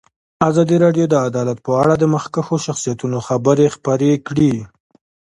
ازادي 0.49 0.75
راډیو 0.85 1.05
د 1.09 1.15
عدالت 1.27 1.57
په 1.65 1.71
اړه 1.81 1.93
د 1.97 2.03
مخکښو 2.13 2.55
شخصیتونو 2.65 3.17
خبرې 3.27 3.67
خپرې 3.75 4.11
کړي. 4.27 4.53